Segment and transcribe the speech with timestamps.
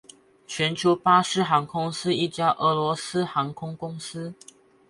[0.47, 4.33] 全球巴士航空是一家俄罗斯航空公司。